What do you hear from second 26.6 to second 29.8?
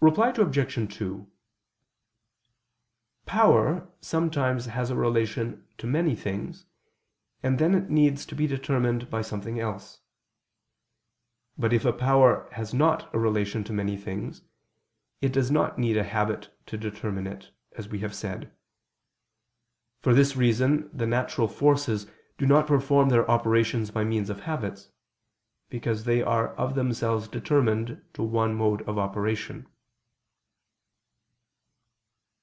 themselves determined to one mode of operation.